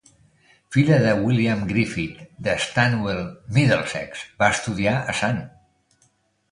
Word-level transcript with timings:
Filla 0.75 0.95
de 1.03 1.11
William 1.25 1.61
Griffith 1.73 2.25
de 2.49 2.57
Stanwell, 2.65 3.23
Middlesex, 3.59 4.27
va 4.43 4.53
estudiar 4.57 4.97
a 5.15 5.19
Sant. 5.23 5.41